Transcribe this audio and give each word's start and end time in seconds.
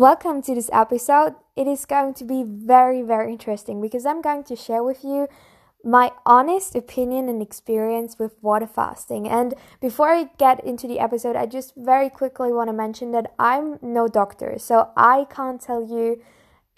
Welcome 0.00 0.40
to 0.44 0.54
this 0.54 0.70
episode. 0.72 1.34
It 1.56 1.66
is 1.66 1.84
going 1.84 2.14
to 2.14 2.24
be 2.24 2.42
very, 2.42 3.02
very 3.02 3.32
interesting 3.32 3.82
because 3.82 4.06
I'm 4.06 4.22
going 4.22 4.44
to 4.44 4.56
share 4.56 4.82
with 4.82 5.04
you 5.04 5.28
my 5.84 6.10
honest 6.24 6.74
opinion 6.74 7.28
and 7.28 7.42
experience 7.42 8.18
with 8.18 8.32
water 8.40 8.66
fasting. 8.66 9.28
And 9.28 9.52
before 9.78 10.08
I 10.08 10.30
get 10.38 10.64
into 10.64 10.88
the 10.88 10.98
episode, 11.00 11.36
I 11.36 11.44
just 11.44 11.74
very 11.76 12.08
quickly 12.08 12.50
want 12.50 12.70
to 12.70 12.72
mention 12.72 13.12
that 13.12 13.34
I'm 13.38 13.78
no 13.82 14.08
doctor, 14.08 14.58
so 14.58 14.88
I 14.96 15.26
can't 15.28 15.60
tell 15.60 15.86
you 15.86 16.22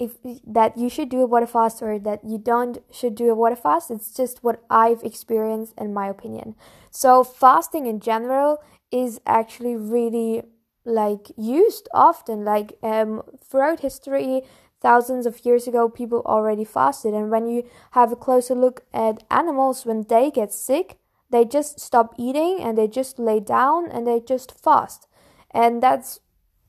if 0.00 0.16
that 0.45 0.77
you 0.77 0.91
should 0.91 1.09
do 1.09 1.20
a 1.20 1.27
water 1.27 1.46
fast 1.46 1.80
or 1.80 2.00
that 2.00 2.25
you 2.25 2.39
don't 2.39 2.79
should 2.91 3.14
do 3.14 3.30
a 3.30 3.36
water 3.36 3.54
fast. 3.54 3.93
It's 3.93 4.12
just 4.12 4.43
what 4.43 4.64
I've 4.68 5.04
experienced 5.04 5.75
and 5.79 5.95
my 5.95 6.09
opinion. 6.09 6.57
So 6.91 7.23
fasting 7.23 7.86
in 7.86 8.00
general 8.00 8.61
is 8.91 9.20
actually 9.25 9.77
really 9.77 10.43
like 10.84 11.30
used 11.36 11.88
often 11.94 12.44
like 12.44 12.76
um 12.82 13.22
throughout 13.44 13.80
history 13.80 14.43
thousands 14.80 15.26
of 15.26 15.44
years 15.46 15.68
ago 15.68 15.88
people 15.88 16.22
already 16.26 16.64
fasted. 16.64 17.14
And 17.14 17.30
when 17.30 17.46
you 17.46 17.68
have 17.93 18.12
a 18.12 18.16
closer 18.16 18.54
look 18.54 18.82
at 18.93 19.22
animals 19.30 19.86
when 19.86 20.04
they 20.08 20.30
get 20.30 20.52
sick 20.52 20.98
they 21.30 21.44
just 21.44 21.80
stop 21.80 22.14
eating 22.18 22.58
and 22.60 22.76
they 22.76 22.86
just 22.86 23.18
lay 23.18 23.40
down 23.40 23.90
and 23.90 24.07
they 24.07 24.21
just 24.21 24.52
fast. 24.52 25.08
And 25.50 25.82
that's 25.82 26.21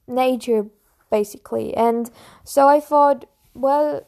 nature 0.07 0.67
basically. 1.11 1.75
And 1.75 2.09
so 2.43 2.67
i 2.67 2.79
thought 2.79 3.25
well 3.53 4.01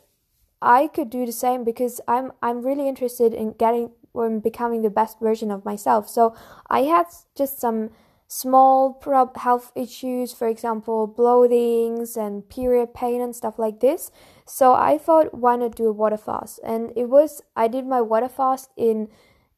i 0.61 0.87
could 0.87 1.09
do 1.09 1.25
the 1.25 1.31
same 1.31 1.63
because 1.63 2.01
i'm 2.07 2.31
i'm 2.41 2.63
really 2.63 2.87
interested 2.87 3.33
in 3.33 3.53
getting 3.53 3.91
or 4.13 4.25
in 4.25 4.39
becoming 4.39 4.81
the 4.81 4.89
best 4.89 5.19
version 5.19 5.51
of 5.51 5.65
myself. 5.65 6.07
So 6.09 6.35
i 6.69 6.81
had 6.81 7.07
just 7.35 7.59
some 7.59 7.89
small 8.27 8.99
health 9.35 9.71
issues, 9.75 10.33
for 10.33 10.47
example, 10.47 11.07
bloatings 11.07 12.17
and 12.17 12.47
period 12.49 12.93
pain 12.93 13.21
and 13.21 13.35
stuff 13.35 13.59
like 13.59 13.79
this. 13.79 14.11
So 14.45 14.73
I 14.73 14.97
thought, 14.97 15.33
why 15.33 15.55
not 15.55 15.75
do 15.75 15.87
a 15.87 15.93
water 15.93 16.17
fast? 16.17 16.59
And 16.63 16.91
it 16.95 17.09
was, 17.09 17.41
I 17.55 17.67
did 17.67 17.85
my 17.85 18.01
water 18.01 18.29
fast 18.29 18.69
in 18.75 19.09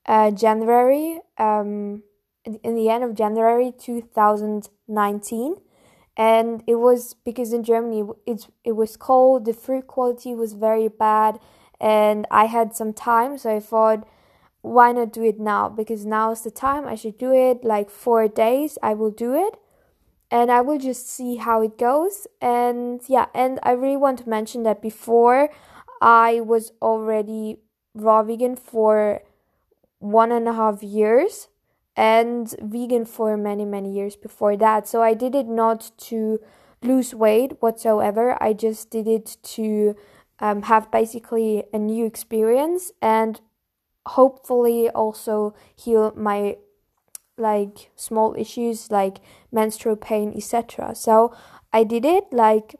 uh, 0.05 0.31
January, 0.31 1.19
um, 1.37 2.03
in 2.45 2.75
the 2.75 2.89
end 2.89 3.03
of 3.03 3.15
January 3.15 3.73
2019. 3.77 5.55
And 6.15 6.63
it 6.65 6.75
was 6.75 7.13
because 7.13 7.53
in 7.53 7.63
Germany 7.63 8.03
it's 8.25 8.47
it 8.63 8.71
was 8.71 8.97
cold, 8.97 9.45
the 9.45 9.53
fruit 9.53 9.85
quality 9.85 10.33
was 10.33 10.53
very 10.53 10.87
bad, 10.87 11.39
and 11.79 12.25
I 12.31 12.45
had 12.45 12.75
some 12.75 12.91
time, 12.91 13.37
so 13.37 13.55
I 13.55 13.59
thought 13.59 14.07
why 14.67 14.91
not 14.91 15.13
do 15.13 15.23
it 15.23 15.39
now? 15.39 15.69
Because 15.69 16.05
now 16.05 16.31
is 16.31 16.41
the 16.41 16.51
time. 16.51 16.87
I 16.87 16.95
should 16.95 17.17
do 17.17 17.33
it 17.33 17.63
like 17.63 17.89
four 17.89 18.27
days. 18.27 18.77
I 18.83 18.93
will 18.93 19.11
do 19.11 19.33
it 19.33 19.55
and 20.29 20.51
I 20.51 20.61
will 20.61 20.77
just 20.77 21.09
see 21.09 21.37
how 21.37 21.61
it 21.61 21.77
goes. 21.77 22.27
And 22.41 23.01
yeah, 23.07 23.27
and 23.33 23.59
I 23.63 23.71
really 23.71 23.97
want 23.97 24.19
to 24.19 24.29
mention 24.29 24.63
that 24.63 24.81
before 24.81 25.49
I 26.01 26.41
was 26.41 26.71
already 26.81 27.57
raw 27.93 28.23
vegan 28.23 28.55
for 28.55 29.21
one 29.99 30.31
and 30.31 30.47
a 30.47 30.53
half 30.53 30.83
years 30.83 31.47
and 31.95 32.53
vegan 32.61 33.05
for 33.05 33.37
many, 33.37 33.65
many 33.65 33.91
years 33.91 34.15
before 34.15 34.55
that. 34.57 34.87
So 34.87 35.01
I 35.01 35.13
did 35.13 35.33
it 35.33 35.47
not 35.47 35.91
to 36.09 36.39
lose 36.83 37.15
weight 37.15 37.53
whatsoever. 37.59 38.37
I 38.41 38.53
just 38.53 38.91
did 38.91 39.07
it 39.07 39.37
to 39.41 39.95
um, 40.39 40.63
have 40.63 40.91
basically 40.91 41.63
a 41.73 41.79
new 41.79 42.05
experience 42.05 42.91
and 43.01 43.41
hopefully 44.07 44.89
also 44.89 45.53
heal 45.75 46.13
my 46.15 46.55
like 47.37 47.91
small 47.95 48.35
issues 48.37 48.89
like 48.91 49.17
menstrual 49.51 49.95
pain 49.95 50.33
etc 50.35 50.95
so 50.95 51.35
i 51.71 51.83
did 51.83 52.03
it 52.03 52.25
like 52.31 52.75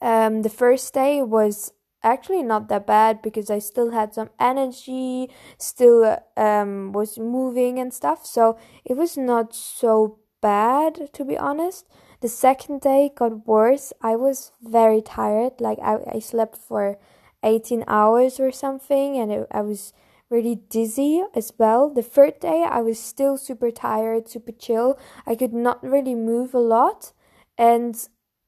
um 0.00 0.42
the 0.42 0.48
first 0.48 0.94
day 0.94 1.22
was 1.22 1.72
actually 2.02 2.42
not 2.42 2.68
that 2.68 2.86
bad 2.86 3.22
because 3.22 3.50
i 3.50 3.58
still 3.58 3.90
had 3.90 4.12
some 4.14 4.30
energy 4.40 5.28
still 5.58 6.18
um 6.36 6.92
was 6.92 7.18
moving 7.18 7.78
and 7.78 7.92
stuff. 7.94 8.26
So 8.26 8.58
it 8.84 8.96
was 8.96 9.16
not 9.16 9.54
so 9.54 10.18
bad 10.40 11.12
to 11.12 11.24
be 11.24 11.38
honest. 11.38 11.86
The 12.20 12.28
second 12.28 12.80
day 12.80 13.10
got 13.14 13.46
worse. 13.46 13.92
I 14.00 14.16
was 14.16 14.52
very 14.62 15.00
tired. 15.02 15.60
Like 15.60 15.78
i, 15.82 15.98
I 16.14 16.18
slept 16.18 16.56
for 16.56 16.98
18 17.44 17.84
hours 17.88 18.38
or 18.38 18.52
something 18.52 19.18
and 19.18 19.32
it, 19.32 19.46
i 19.50 19.60
was 19.60 19.92
really 20.32 20.56
dizzy 20.70 21.22
as 21.34 21.52
well. 21.58 21.90
The 21.90 22.02
third 22.02 22.40
day, 22.40 22.64
I 22.68 22.80
was 22.80 22.98
still 22.98 23.36
super 23.36 23.70
tired, 23.70 24.28
super 24.28 24.52
chill. 24.52 24.98
I 25.26 25.34
could 25.34 25.52
not 25.52 25.84
really 25.84 26.14
move 26.14 26.54
a 26.54 26.58
lot, 26.58 27.12
and 27.58 27.94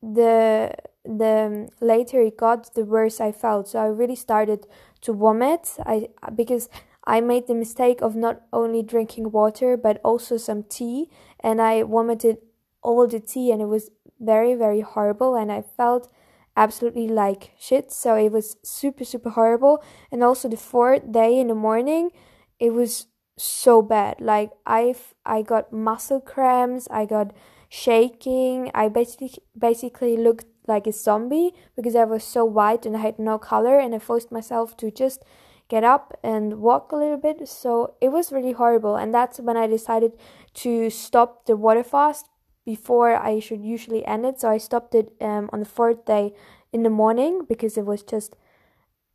the 0.03 0.75
the 1.05 1.35
um, 1.47 1.69
later 1.81 2.23
it 2.23 2.39
got, 2.39 2.75
the 2.75 2.85
worse 2.85 3.21
I 3.21 3.31
felt. 3.31 3.69
So 3.69 3.79
I 3.79 3.87
really 3.87 4.17
started 4.17 4.67
to 5.03 5.13
vomit. 5.13 5.77
I 5.85 6.09
because 6.35 6.69
I 7.07 7.21
made 7.21 7.47
the 7.47 7.55
mistake 7.55 8.01
of 8.01 8.17
not 8.17 8.41
only 8.53 8.83
drinking 8.83 9.31
water 9.31 9.77
but 9.77 10.01
also 10.03 10.39
some 10.39 10.63
tea, 10.63 11.11
and 11.41 11.61
I 11.61 11.83
vomited 11.83 12.39
all 12.83 13.07
the 13.07 13.21
tea, 13.21 13.53
and 13.53 13.61
it 13.61 13.69
was 13.69 13.91
very 14.19 14.55
very 14.55 14.81
horrible, 14.81 15.37
and 15.37 15.53
I 15.53 15.63
felt 15.63 16.11
absolutely 16.57 17.09
like 17.09 17.53
shit. 17.59 17.93
So 17.93 18.15
it 18.15 18.31
was 18.31 18.57
super, 18.63 19.05
super 19.05 19.31
horrible. 19.31 19.83
And 20.11 20.23
also 20.23 20.49
the 20.49 20.57
fourth 20.57 21.11
day 21.11 21.39
in 21.39 21.49
the 21.49 21.55
morning, 21.55 22.11
it 22.59 22.73
was 22.73 23.07
so 23.37 23.83
bad. 23.83 24.21
Like 24.21 24.51
I, 24.67 24.95
I 25.25 25.43
got 25.43 25.73
muscle 25.73 26.21
cramps. 26.21 26.89
I 26.91 27.07
got 27.07 27.33
shaking. 27.69 28.71
I 28.75 28.89
basically, 28.89 29.35
basically 29.59 30.17
looked 30.17 30.47
like 30.67 30.87
a 30.87 30.93
zombie 30.93 31.53
because 31.77 31.95
I 31.95 32.05
was 32.05 32.25
so 32.25 32.45
white 32.45 32.87
and 32.87 32.97
I 32.97 33.01
had 33.01 33.19
no 33.19 33.39
color. 33.39 33.79
And 33.79 33.95
I 33.95 33.99
forced 33.99 34.31
myself 34.31 34.77
to 34.79 34.91
just 34.91 35.25
get 35.69 35.83
up 35.83 36.19
and 36.23 36.61
walk 36.61 36.93
a 36.93 36.97
little 36.97 37.17
bit. 37.17 37.49
So 37.49 37.95
it 38.01 38.11
was 38.11 38.31
really 38.31 38.53
horrible. 38.53 38.97
And 38.97 39.13
that's 39.13 39.41
when 39.41 39.57
I 39.57 39.67
decided 39.67 40.13
to 40.55 40.89
stop 40.91 41.47
the 41.47 41.57
water 41.57 41.83
fast 41.83 42.29
before 42.65 43.15
I 43.15 43.41
should 43.41 43.63
usually 43.63 44.05
end 44.07 44.25
it. 44.27 44.41
So 44.41 44.49
I 44.51 44.59
stopped 44.59 44.95
it 44.95 45.13
um, 45.21 45.51
on 45.53 45.61
the 45.61 45.67
fourth 45.67 46.05
day 46.05 46.35
in 46.73 46.83
the 46.83 46.91
morning 46.91 47.45
because 47.49 47.77
it 47.77 47.87
was 47.87 48.03
just 48.03 48.37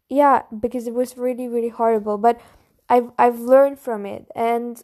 yeah 0.10 0.44
because 0.60 0.88
it 0.88 0.94
was 0.94 1.18
really 1.18 1.48
really 1.48 1.70
horrible. 1.70 2.18
But 2.18 2.40
I've 2.90 3.12
I've 3.18 3.40
learned 3.40 3.80
from 3.80 4.06
it, 4.06 4.28
and 4.36 4.82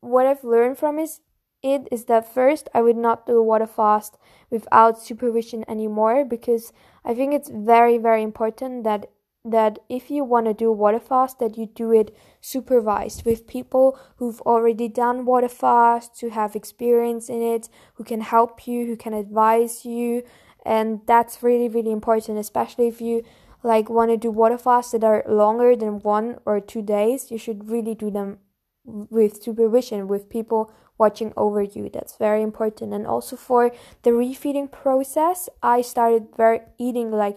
what 0.00 0.26
I've 0.26 0.44
learned 0.44 0.78
from 0.78 0.98
is 0.98 1.20
it 1.62 1.88
is 1.90 2.04
that 2.04 2.32
first 2.32 2.68
I 2.74 2.82
would 2.82 2.96
not 2.96 3.26
do 3.26 3.36
a 3.36 3.42
water 3.42 3.66
fast 3.66 4.16
without 4.50 5.00
supervision 5.00 5.64
anymore 5.68 6.24
because 6.24 6.72
I 7.04 7.14
think 7.14 7.34
it's 7.34 7.50
very 7.50 7.98
very 7.98 8.22
important 8.22 8.84
that 8.84 9.10
that 9.44 9.78
if 9.88 10.10
you 10.10 10.24
want 10.24 10.46
to 10.46 10.54
do 10.54 10.70
water 10.72 10.98
fast 10.98 11.38
that 11.38 11.56
you 11.56 11.66
do 11.66 11.92
it 11.92 12.14
supervised 12.40 13.24
with 13.24 13.46
people 13.46 13.98
who've 14.16 14.40
already 14.42 14.88
done 14.88 15.24
water 15.24 15.48
fast 15.48 16.20
who 16.20 16.30
have 16.30 16.56
experience 16.56 17.28
in 17.28 17.42
it 17.42 17.68
who 17.94 18.04
can 18.04 18.20
help 18.20 18.66
you 18.66 18.86
who 18.86 18.96
can 18.96 19.14
advise 19.14 19.84
you. 19.84 20.22
And 20.64 21.00
that's 21.06 21.42
really 21.42 21.68
really 21.68 21.92
important 21.92 22.38
especially 22.38 22.88
if 22.88 23.00
you 23.00 23.24
like 23.62 23.88
want 23.88 24.10
to 24.10 24.16
do 24.16 24.30
water 24.30 24.58
fasts 24.58 24.92
that 24.92 25.04
are 25.04 25.24
longer 25.28 25.74
than 25.74 26.00
one 26.00 26.38
or 26.44 26.60
two 26.60 26.82
days 26.82 27.30
you 27.30 27.38
should 27.38 27.70
really 27.70 27.94
do 27.94 28.10
them 28.10 28.38
with 28.84 29.42
supervision 29.42 30.08
with 30.08 30.30
people 30.30 30.72
watching 30.96 31.32
over 31.36 31.62
you. 31.62 31.88
That's 31.88 32.16
very 32.16 32.42
important. 32.42 32.92
And 32.92 33.06
also 33.06 33.36
for 33.36 33.70
the 34.02 34.10
refeeding 34.10 34.70
process 34.70 35.48
i 35.62 35.80
started 35.80 36.26
very 36.36 36.60
eating 36.78 37.12
like 37.12 37.36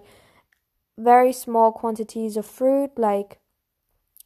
very 0.97 1.33
small 1.33 1.71
quantities 1.71 2.37
of 2.37 2.45
fruit, 2.45 2.91
like 2.97 3.39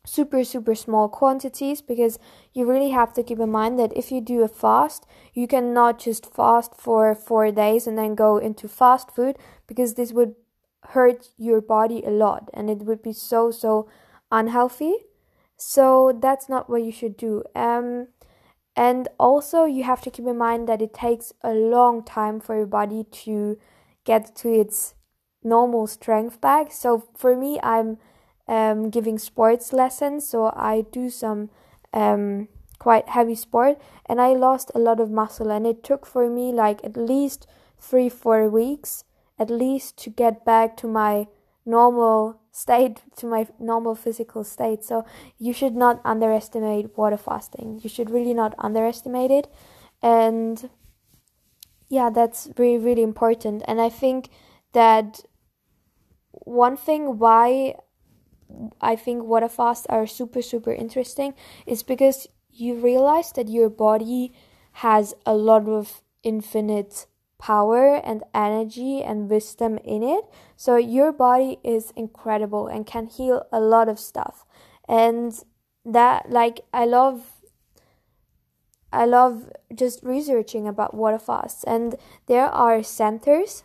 super 0.06 0.44
super 0.44 0.76
small 0.76 1.10
quantities 1.10 1.82
because 1.82 2.20
you 2.54 2.66
really 2.66 2.92
have 2.92 3.14
to 3.14 3.24
keep 3.24 3.40
in 3.40 3.52
mind 3.52 3.80
that 3.80 3.96
if 3.98 4.12
you 4.12 4.22
do 4.22 4.44
a 4.44 4.48
fast 4.48 5.06
you 5.34 5.48
cannot 5.48 6.00
just 6.00 6.32
fast 6.32 6.76
for 6.76 7.16
4 7.16 7.52
days 7.52 7.88
and 7.88 7.98
then 7.98 8.16
go 8.16 8.38
into 8.38 8.68
fast 8.68 9.12
food 9.12 9.38
because 9.68 9.96
this 9.96 10.12
would 10.12 10.36
hurt 10.90 11.30
your 11.38 11.62
body 11.62 12.04
a 12.06 12.12
lot 12.12 12.50
and 12.54 12.70
it 12.70 12.80
would 12.80 13.02
be 13.02 13.14
so 13.14 13.52
so 13.52 13.90
unhealthy. 14.32 14.94
So 15.58 16.18
that's 16.22 16.50
not 16.50 16.70
what 16.70 16.84
you 16.84 16.92
should 16.92 17.18
do. 17.18 17.44
Um 17.56 18.08
and 18.76 19.08
also 19.20 19.66
you 19.66 19.84
have 19.84 20.02
to 20.02 20.12
keep 20.12 20.28
in 20.28 20.38
mind 20.38 20.68
that 20.68 20.82
it 20.82 20.94
takes 20.94 21.34
a 21.42 21.54
long 21.54 22.04
time 22.04 22.40
for 22.40 22.56
your 22.56 22.68
body 22.68 23.06
to 23.24 23.58
get 24.04 24.36
to 24.36 24.50
its 24.50 24.94
normal 25.46 25.88
strength 25.88 26.42
back. 26.42 26.72
So 26.72 27.08
for 27.16 27.36
me, 27.36 27.60
I'm 27.64 27.98
um, 28.48 28.90
giving 28.90 29.18
sports 29.18 29.72
lessons, 29.72 30.28
so 30.28 30.52
I 30.56 30.86
do 30.92 31.10
some 31.10 31.50
um, 31.94 32.48
quite 32.80 33.10
heavy 33.10 33.36
sport, 33.36 33.80
and 34.06 34.20
I 34.20 34.34
lost 34.34 34.72
a 34.76 34.80
lot 34.80 35.00
of 35.00 35.10
muscle, 35.10 35.52
and 35.52 35.66
it 35.66 35.84
took 35.84 36.06
for 36.06 36.30
me 36.30 36.52
like 36.52 36.84
at 36.84 36.98
least 36.98 37.48
three 37.80 38.10
four 38.10 38.50
weeks 38.50 39.04
at 39.38 39.50
least 39.50 39.98
to 39.98 40.10
get 40.10 40.46
back 40.46 40.78
to 40.78 40.88
my 40.88 41.28
normal 41.66 42.40
state 42.52 43.04
to 43.18 43.26
my 43.28 43.46
normal 43.60 43.94
physical 43.94 44.46
state 44.46 44.82
so 44.82 45.06
you 45.38 45.52
should 45.52 45.76
not 45.76 46.00
underestimate 46.06 46.98
water 46.98 47.18
fasting 47.18 47.78
you 47.84 47.90
should 47.90 48.10
really 48.10 48.34
not 48.34 48.56
underestimate 48.58 49.30
it 49.30 49.52
and 50.02 50.70
yeah, 51.90 52.10
that's 52.10 52.50
really, 52.58 52.78
really 52.78 53.04
important. 53.04 53.64
And 53.68 53.80
I 53.80 53.90
think 53.90 54.30
that 54.74 55.22
one 56.44 56.78
thing 56.78 57.18
why 57.18 57.76
I 58.82 58.96
think 58.96 59.24
water 59.24 59.50
fasts 59.50 59.86
are 59.90 60.08
super, 60.08 60.42
super 60.42 60.74
interesting 60.74 61.34
is 61.66 61.84
because 61.84 62.28
you 62.52 62.76
realize 62.76 63.32
that 63.34 63.50
your 63.50 63.70
body 63.70 64.34
has 64.74 65.14
a 65.26 65.34
lot 65.34 65.68
of 65.68 66.02
infinite 66.24 67.08
power 67.38 67.96
and 67.96 68.24
energy 68.34 69.02
and 69.04 69.30
wisdom 69.30 69.78
in 69.84 70.04
it. 70.04 70.24
So 70.56 70.78
your 70.78 71.12
body 71.12 71.60
is 71.64 71.92
incredible 71.96 72.68
and 72.68 72.86
can 72.86 73.08
heal 73.08 73.46
a 73.52 73.60
lot 73.60 73.90
of 73.90 74.00
stuff. 74.00 74.46
And 74.88 75.34
that 75.86 76.30
like 76.30 76.62
I 76.74 76.86
love 76.86 77.32
I 78.92 79.06
love 79.06 79.52
just 79.74 80.02
researching 80.04 80.68
about 80.68 80.94
water 80.94 81.20
fasts 81.20 81.64
and 81.66 81.96
there 82.28 82.48
are 82.48 82.82
centers, 82.82 83.64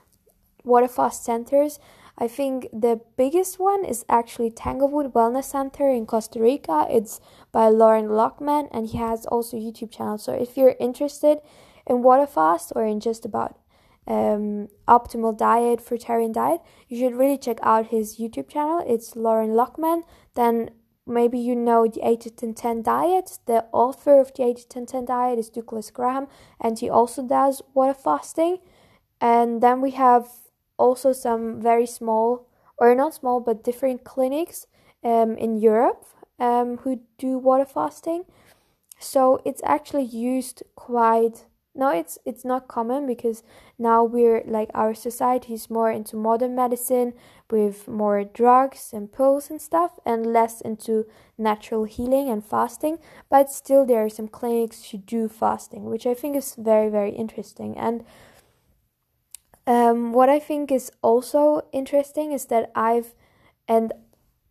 water 0.64 0.88
fast 0.88 1.24
centers. 1.24 1.78
I 2.20 2.28
think 2.28 2.68
the 2.70 3.00
biggest 3.16 3.58
one 3.58 3.82
is 3.82 4.04
actually 4.10 4.50
Tanglewood 4.50 5.14
Wellness 5.14 5.44
Center 5.44 5.88
in 5.88 6.04
Costa 6.04 6.38
Rica. 6.38 6.86
It's 6.90 7.18
by 7.50 7.68
Loren 7.68 8.10
Lockman 8.10 8.68
and 8.70 8.88
he 8.88 8.98
has 8.98 9.24
also 9.24 9.56
YouTube 9.56 9.90
channel. 9.90 10.18
So 10.18 10.34
if 10.34 10.54
you're 10.54 10.76
interested 10.78 11.38
in 11.86 12.02
water 12.02 12.26
fast 12.26 12.74
or 12.76 12.84
in 12.84 13.00
just 13.00 13.24
about 13.24 13.58
um, 14.06 14.68
optimal 14.86 15.34
diet, 15.36 15.80
fruitarian 15.80 16.34
diet, 16.34 16.60
you 16.88 16.98
should 16.98 17.16
really 17.16 17.38
check 17.38 17.58
out 17.62 17.86
his 17.86 18.18
YouTube 18.18 18.50
channel. 18.50 18.84
It's 18.86 19.16
Loren 19.16 19.54
Lockman. 19.54 20.02
Then 20.34 20.72
maybe 21.06 21.38
you 21.38 21.56
know 21.56 21.88
the 21.88 22.06
8 22.06 22.20
to 22.20 22.52
10 22.52 22.82
diet. 22.82 23.38
The 23.46 23.64
author 23.72 24.20
of 24.20 24.34
the 24.34 24.44
8 24.44 24.56
to 24.68 24.84
10 24.84 25.06
diet 25.06 25.38
is 25.38 25.48
Douglas 25.48 25.90
Graham, 25.90 26.26
and 26.60 26.78
he 26.78 26.90
also 26.90 27.26
does 27.26 27.62
water 27.72 27.94
fasting. 27.94 28.58
And 29.22 29.62
then 29.62 29.80
we 29.80 29.92
have 29.92 30.28
also 30.80 31.12
some 31.12 31.60
very 31.60 31.86
small, 31.86 32.46
or 32.78 32.94
not 32.94 33.14
small, 33.14 33.40
but 33.40 33.62
different 33.62 34.04
clinics 34.04 34.66
um, 35.04 35.36
in 35.36 35.56
Europe 35.56 36.04
um, 36.38 36.78
who 36.78 37.00
do 37.18 37.38
water 37.38 37.66
fasting. 37.66 38.24
So 38.98 39.40
it's 39.44 39.62
actually 39.64 40.04
used 40.04 40.62
quite 40.74 41.44
no 41.74 41.88
it's 41.88 42.18
it's 42.26 42.44
not 42.44 42.66
common 42.66 43.06
because 43.06 43.44
now 43.78 44.02
we're 44.02 44.42
like 44.44 44.70
our 44.74 44.92
society 44.92 45.54
is 45.54 45.70
more 45.70 45.90
into 45.90 46.16
modern 46.16 46.54
medicine 46.54 47.12
with 47.48 47.86
more 47.86 48.24
drugs 48.24 48.90
and 48.92 49.12
pills 49.12 49.50
and 49.50 49.62
stuff 49.62 49.92
and 50.04 50.26
less 50.26 50.60
into 50.60 51.06
natural 51.38 51.84
healing 51.84 52.28
and 52.28 52.44
fasting 52.44 52.98
but 53.30 53.50
still 53.50 53.86
there 53.86 54.04
are 54.04 54.08
some 54.08 54.26
clinics 54.26 54.90
who 54.90 54.98
do 54.98 55.28
fasting 55.28 55.84
which 55.84 56.06
i 56.06 56.14
think 56.14 56.36
is 56.36 56.56
very 56.58 56.88
very 56.88 57.12
interesting 57.12 57.76
and 57.78 58.04
um, 59.90 60.12
what 60.12 60.28
i 60.28 60.38
think 60.38 60.70
is 60.72 60.90
also 61.02 61.62
interesting 61.72 62.32
is 62.32 62.46
that 62.46 62.70
i've 62.74 63.14
and 63.68 63.92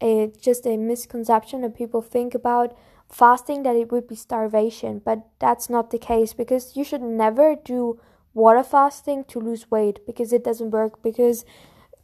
a, 0.02 0.32
just 0.40 0.66
a 0.66 0.78
misconception 0.78 1.62
that 1.62 1.76
people 1.76 2.02
think 2.02 2.34
about 2.34 2.76
fasting 3.10 3.64
that 3.64 3.76
it 3.76 3.92
would 3.92 4.08
be 4.08 4.16
starvation, 4.16 5.02
but 5.04 5.28
that's 5.40 5.70
not 5.70 5.90
the 5.92 5.98
case 5.98 6.34
because 6.34 6.76
you 6.76 6.84
should 6.84 7.02
never 7.02 7.56
do 7.56 8.00
water 8.34 8.64
fasting 8.64 9.24
to 9.26 9.40
lose 9.40 9.70
weight 9.72 10.00
because 10.06 10.32
it 10.32 10.44
doesn't 10.44 10.72
work 10.72 11.02
because 11.02 11.44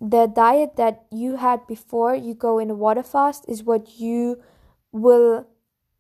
the 0.02 0.26
diet 0.28 0.76
that 0.76 1.04
you 1.12 1.38
had 1.38 1.66
before 1.68 2.16
you 2.16 2.34
go 2.34 2.60
in 2.60 2.70
a 2.70 2.76
water 2.76 3.04
fast 3.04 3.46
is 3.48 3.64
what 3.64 4.00
you 4.00 4.42
will 4.92 5.48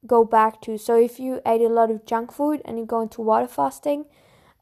go 0.05 0.25
back 0.25 0.61
to. 0.61 0.77
So 0.77 0.99
if 0.99 1.19
you 1.19 1.41
ate 1.45 1.61
a 1.61 1.69
lot 1.69 1.91
of 1.91 2.05
junk 2.05 2.31
food 2.31 2.61
and 2.65 2.77
you 2.77 2.85
go 2.85 3.01
into 3.01 3.21
water 3.21 3.47
fasting, 3.47 4.05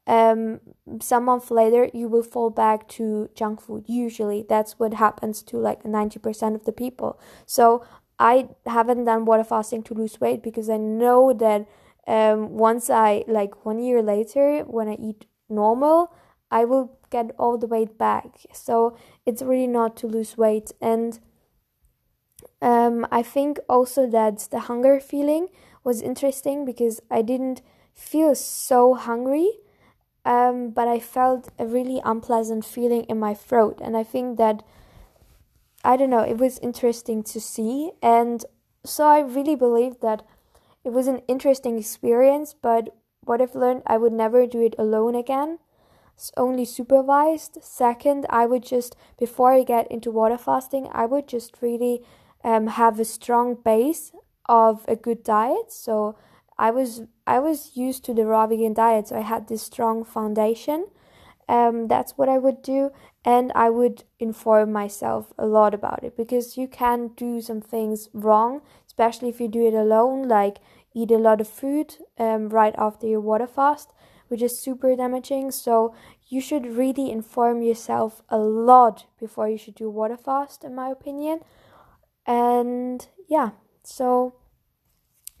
um, 0.06 0.60
some 1.00 1.24
month 1.24 1.50
later 1.50 1.88
you 1.94 2.08
will 2.08 2.22
fall 2.22 2.50
back 2.50 2.88
to 2.88 3.28
junk 3.34 3.60
food. 3.60 3.84
Usually, 3.86 4.44
that's 4.48 4.78
what 4.78 4.94
happens 4.94 5.42
to 5.44 5.56
like 5.56 5.84
ninety 5.84 6.18
percent 6.18 6.54
of 6.54 6.64
the 6.64 6.72
people. 6.72 7.18
So 7.46 7.84
I 8.18 8.48
haven't 8.66 9.04
done 9.04 9.24
water 9.24 9.44
fasting 9.44 9.82
to 9.84 9.94
lose 9.94 10.20
weight 10.20 10.42
because 10.42 10.68
I 10.68 10.76
know 10.76 11.32
that 11.32 11.66
um, 12.06 12.56
once 12.56 12.90
I 12.90 13.24
like 13.26 13.64
one 13.64 13.78
year 13.78 14.02
later 14.02 14.60
when 14.66 14.88
I 14.88 14.94
eat 14.94 15.26
normal, 15.48 16.12
I 16.50 16.64
will 16.64 16.98
get 17.10 17.30
all 17.38 17.56
the 17.58 17.66
weight 17.66 17.96
back. 17.98 18.40
So 18.52 18.96
it's 19.24 19.42
really 19.42 19.66
not 19.66 19.96
to 19.98 20.06
lose 20.06 20.36
weight 20.36 20.72
and. 20.80 21.18
Um, 22.60 23.06
I 23.10 23.22
think 23.22 23.58
also 23.68 24.06
that 24.10 24.48
the 24.50 24.60
hunger 24.60 24.98
feeling 24.98 25.48
was 25.82 26.00
interesting 26.00 26.64
because 26.64 27.00
I 27.10 27.20
didn't 27.20 27.60
feel 27.94 28.34
so 28.34 28.94
hungry, 28.94 29.50
um, 30.24 30.70
but 30.70 30.88
I 30.88 30.98
felt 31.00 31.50
a 31.58 31.66
really 31.66 32.00
unpleasant 32.04 32.64
feeling 32.64 33.04
in 33.04 33.18
my 33.18 33.34
throat. 33.34 33.80
And 33.82 33.96
I 33.96 34.02
think 34.02 34.38
that 34.38 34.62
I 35.84 35.96
don't 35.96 36.10
know, 36.10 36.20
it 36.22 36.38
was 36.38 36.58
interesting 36.60 37.22
to 37.24 37.40
see. 37.40 37.92
And 38.02 38.44
so 38.84 39.06
I 39.06 39.20
really 39.20 39.54
believe 39.54 40.00
that 40.00 40.22
it 40.82 40.92
was 40.92 41.06
an 41.06 41.20
interesting 41.28 41.78
experience, 41.78 42.54
but 42.54 42.96
what 43.20 43.40
I've 43.40 43.54
learned, 43.54 43.82
I 43.86 43.98
would 43.98 44.12
never 44.12 44.46
do 44.46 44.62
it 44.62 44.74
alone 44.78 45.14
again. 45.14 45.58
It's 46.14 46.30
only 46.36 46.64
supervised. 46.64 47.58
Second, 47.62 48.26
I 48.30 48.46
would 48.46 48.62
just, 48.62 48.96
before 49.18 49.52
I 49.52 49.62
get 49.62 49.90
into 49.90 50.10
water 50.10 50.38
fasting, 50.38 50.88
I 50.92 51.06
would 51.06 51.26
just 51.26 51.60
really 51.60 52.02
um, 52.42 52.68
have 52.68 52.98
a 53.00 53.04
strong 53.04 53.56
base 53.62 54.12
of 54.46 54.84
a 54.86 54.96
good 54.96 55.22
diet. 55.22 55.72
So 55.72 56.16
I 56.58 56.70
was 56.70 57.02
I 57.26 57.38
was 57.38 57.76
used 57.76 58.04
to 58.04 58.14
the 58.14 58.26
raw 58.26 58.46
vegan 58.46 58.74
diet, 58.74 59.08
so 59.08 59.16
I 59.16 59.22
had 59.22 59.48
this 59.48 59.62
strong 59.62 60.04
foundation. 60.04 60.86
Um, 61.48 61.88
that's 61.88 62.16
what 62.16 62.28
I 62.28 62.38
would 62.38 62.62
do, 62.62 62.90
and 63.24 63.52
I 63.54 63.68
would 63.68 64.04
inform 64.18 64.72
myself 64.72 65.32
a 65.38 65.46
lot 65.46 65.74
about 65.74 66.02
it 66.02 66.16
because 66.16 66.56
you 66.56 66.66
can 66.68 67.08
do 67.16 67.40
some 67.40 67.60
things 67.60 68.08
wrong, 68.14 68.62
especially 68.86 69.28
if 69.28 69.40
you 69.40 69.48
do 69.48 69.66
it 69.66 69.74
alone, 69.74 70.26
like 70.26 70.58
eat 70.94 71.10
a 71.10 71.18
lot 71.18 71.40
of 71.40 71.48
food 71.48 71.96
um, 72.18 72.48
right 72.48 72.74
after 72.78 73.06
your 73.06 73.20
water 73.20 73.46
fast, 73.46 73.92
which 74.28 74.40
is 74.40 74.58
super 74.58 74.96
damaging. 74.96 75.50
So 75.50 75.94
you 76.28 76.40
should 76.40 76.64
really 76.66 77.10
inform 77.10 77.60
yourself 77.60 78.22
a 78.30 78.38
lot 78.38 79.06
before 79.20 79.48
you 79.48 79.58
should 79.58 79.74
do 79.74 79.90
water 79.90 80.16
fast, 80.16 80.64
in 80.64 80.74
my 80.74 80.88
opinion. 80.88 81.40
And 82.26 83.06
yeah, 83.28 83.50
so 83.82 84.34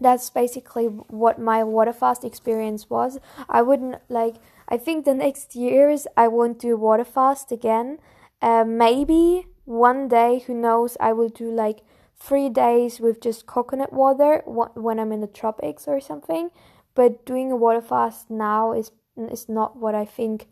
that's 0.00 0.28
basically 0.30 0.86
what 0.86 1.38
my 1.38 1.62
water 1.62 1.92
fast 1.92 2.24
experience 2.24 2.90
was. 2.90 3.18
I 3.48 3.62
wouldn't 3.62 3.96
like 4.08 4.36
I 4.68 4.76
think 4.76 5.04
the 5.04 5.14
next 5.14 5.54
years 5.54 6.06
I 6.16 6.28
won't 6.28 6.58
do 6.58 6.76
water 6.76 7.04
fast 7.04 7.52
again. 7.52 7.98
Uh, 8.40 8.64
maybe 8.64 9.46
one 9.64 10.08
day, 10.08 10.42
who 10.46 10.54
knows, 10.54 10.96
I 11.00 11.12
will 11.12 11.28
do 11.28 11.50
like 11.50 11.80
three 12.16 12.48
days 12.48 13.00
with 13.00 13.20
just 13.20 13.46
coconut 13.46 13.92
water 13.92 14.42
when 14.46 14.98
I'm 14.98 15.12
in 15.12 15.20
the 15.20 15.26
tropics 15.26 15.86
or 15.86 16.00
something. 16.00 16.50
But 16.94 17.24
doing 17.26 17.50
a 17.50 17.56
water 17.56 17.80
fast 17.80 18.30
now 18.30 18.72
is 18.72 18.92
is 19.16 19.48
not 19.48 19.76
what 19.76 19.94
I 19.94 20.04
think 20.04 20.48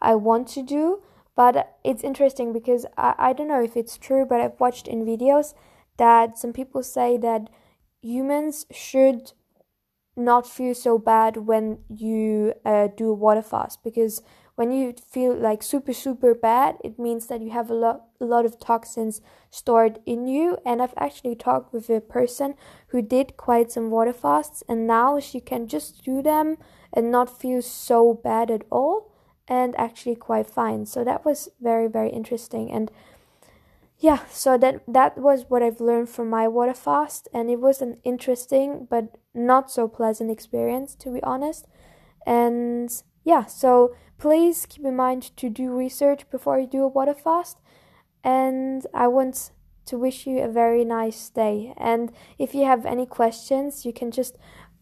I 0.00 0.14
want 0.14 0.48
to 0.48 0.62
do. 0.62 1.02
But 1.34 1.76
it's 1.84 2.02
interesting 2.02 2.52
because 2.52 2.86
I, 2.96 3.14
I 3.18 3.32
don't 3.32 3.48
know 3.48 3.62
if 3.62 3.76
it's 3.76 3.98
true, 3.98 4.24
but 4.24 4.40
I've 4.40 4.58
watched 4.58 4.88
in 4.88 5.04
videos 5.04 5.54
that 5.98 6.38
some 6.38 6.52
people 6.52 6.82
say 6.82 7.16
that 7.18 7.48
humans 8.06 8.66
should 8.70 9.32
not 10.16 10.46
feel 10.46 10.74
so 10.74 10.98
bad 10.98 11.36
when 11.36 11.78
you 11.88 12.54
uh, 12.64 12.88
do 12.96 13.10
a 13.10 13.14
water 13.14 13.42
fast 13.42 13.82
because 13.84 14.22
when 14.54 14.72
you 14.72 14.94
feel 15.10 15.34
like 15.34 15.62
super 15.62 15.92
super 15.92 16.34
bad 16.34 16.76
it 16.82 16.98
means 16.98 17.26
that 17.26 17.42
you 17.42 17.50
have 17.50 17.68
a 17.68 17.74
lot 17.74 18.06
a 18.18 18.24
lot 18.24 18.46
of 18.46 18.58
toxins 18.58 19.20
stored 19.50 19.98
in 20.06 20.26
you. 20.26 20.56
And 20.64 20.80
i've 20.80 20.94
actually 20.96 21.34
talked 21.34 21.72
with 21.72 21.90
a 21.90 22.00
person 22.00 22.54
who 22.88 23.02
did 23.02 23.36
quite 23.36 23.70
some 23.70 23.90
water 23.90 24.14
fasts 24.14 24.62
and 24.68 24.86
now 24.86 25.20
she 25.20 25.40
can 25.40 25.68
just 25.68 26.02
do 26.02 26.22
them 26.22 26.56
and 26.92 27.10
not 27.10 27.38
feel 27.40 27.60
so 27.60 28.14
bad 28.14 28.50
at 28.50 28.64
all 28.70 29.12
and 29.48 29.78
actually 29.78 30.16
quite 30.16 30.48
fine. 30.48 30.86
So 30.86 31.04
that 31.04 31.24
was 31.24 31.50
very 31.60 31.88
very 31.88 32.10
interesting. 32.10 32.72
And 32.72 32.90
yeah 33.98 34.20
so 34.30 34.58
that 34.58 34.82
that 34.86 35.16
was 35.16 35.46
what 35.48 35.62
i've 35.62 35.80
learned 35.80 36.08
from 36.08 36.28
my 36.28 36.46
water 36.46 36.74
fast 36.74 37.28
and 37.32 37.50
it 37.50 37.60
was 37.60 37.80
an 37.80 37.96
interesting 38.04 38.86
but 38.90 39.16
not 39.36 39.70
so 39.70 39.86
pleasant 39.86 40.30
experience 40.30 40.94
to 40.94 41.10
be 41.10 41.22
honest. 41.22 41.66
And 42.26 42.90
yeah 43.24 43.44
so 43.44 43.94
please 44.18 44.66
keep 44.66 44.84
in 44.84 44.96
mind 44.96 45.36
to 45.36 45.50
do 45.50 45.70
research 45.70 46.28
before 46.30 46.58
you 46.58 46.66
do 46.66 46.82
a 46.82 46.88
water 46.88 47.14
fast 47.14 47.58
and 48.24 48.86
i 48.94 49.06
want 49.06 49.50
to 49.84 49.98
wish 49.98 50.26
you 50.26 50.40
a 50.40 50.48
very 50.48 50.84
nice 50.84 51.28
day. 51.28 51.72
And 51.76 52.10
if 52.38 52.54
you 52.54 52.64
have 52.64 52.84
any 52.84 53.06
questions 53.06 53.84
you 53.84 53.92
can 53.92 54.10
just 54.10 54.36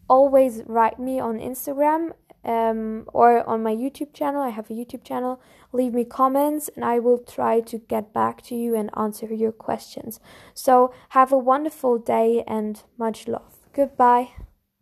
always 0.09 0.63
write 0.67 0.99
me 0.99 1.19
on 1.19 1.39
instagram 1.39 2.13
um, 2.45 3.09
or 3.13 3.49
on 3.49 3.63
my 3.63 3.75
YouTube 3.75 4.13
channel. 4.13 4.43
I 4.43 4.51
have 4.51 4.71
a 4.71 4.75
YouTube 4.75 5.05
channel. 5.05 5.41
Leave 5.73 5.95
me 5.95 6.05
comments 6.05 6.71
and 6.75 6.85
I 6.85 6.99
will 6.99 7.19
try 7.19 7.61
to 7.61 7.79
get 7.79 8.13
back 8.13 8.43
to 8.43 8.55
you 8.55 8.75
and 8.75 8.91
answer 8.97 9.33
your 9.33 9.53
questions. 9.53 10.21
So, 10.55 10.93
have 11.11 11.33
a 11.33 11.39
wonderful 11.39 11.99
day 11.99 12.45
and 12.47 12.83
much 12.97 13.27
love. 13.27 13.57
Goodbye. 13.73 14.31